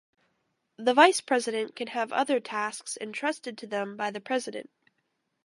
The 0.77 0.95
vice 0.95 1.21
president 1.21 1.75
can 1.75 1.89
have 1.89 2.11
other 2.11 2.39
tasks 2.39 2.97
entrusted 2.99 3.55
to 3.59 3.67
them 3.67 3.95
by 3.95 4.09
the 4.09 4.19
president. 4.19 4.71